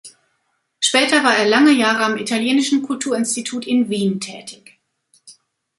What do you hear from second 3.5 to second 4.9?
in Wien tätig.